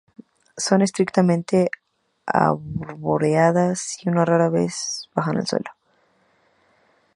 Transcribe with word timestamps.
Son 0.57 0.81
estrictamente 0.81 1.69
arbóreas 2.25 3.99
y 4.03 4.09
muy 4.09 4.23
rara 4.25 4.49
vez 4.49 5.11
bajan 5.13 5.37
al 5.37 5.45
suelo. 5.45 5.69